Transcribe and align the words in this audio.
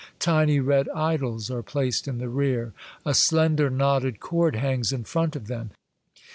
Tiny 0.17 0.59
red 0.59 0.89
idols 0.95 1.51
are 1.51 1.61
placed 1.61 2.07
in 2.07 2.17
the 2.17 2.27
rear. 2.27 2.73
A 3.05 3.13
slender 3.13 3.69
knotted 3.69 4.19
cord 4.19 4.55
hangs 4.55 4.91
in 4.91 5.03
front 5.03 5.35
of 5.35 5.45
them. 5.45 5.69